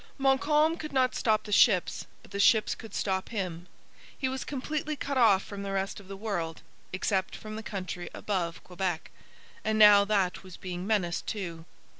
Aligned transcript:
Montcalm 0.17 0.77
could 0.77 0.93
not 0.93 1.13
stop 1.13 1.43
the 1.43 1.51
ships; 1.51 2.07
but 2.23 2.31
the 2.31 2.39
ships 2.39 2.73
could 2.73 2.95
stop 2.95 3.29
him. 3.29 3.67
He 4.17 4.27
was 4.27 4.43
completely 4.43 4.95
cut 4.95 5.15
off 5.15 5.43
from 5.43 5.61
the 5.61 5.71
rest 5.71 5.99
of 5.99 6.07
the 6.07 6.17
world, 6.17 6.63
except 6.91 7.35
from 7.35 7.55
the 7.55 7.61
country 7.61 8.09
above 8.11 8.63
Quebec; 8.63 9.11
and 9.63 9.77
now 9.77 10.03
that 10.05 10.41
was 10.41 10.57
being 10.57 10.87
menaced 10.87 11.27
too. 11.27 11.65